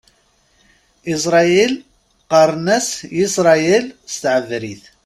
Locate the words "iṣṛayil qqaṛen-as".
1.13-2.89